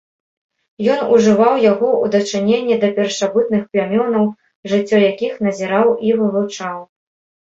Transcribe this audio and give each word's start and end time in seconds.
Ён 0.93 1.01
ужываў 1.15 1.55
яго 1.71 1.89
ў 1.89 2.05
дачыненні 2.15 2.75
да 2.83 2.89
першабытных 2.95 3.61
плямёнаў, 3.73 4.23
жыццё 4.71 4.97
якіх 5.11 5.37
назіраў 5.49 5.87
і 6.09 6.15
вывучаў. 6.23 6.77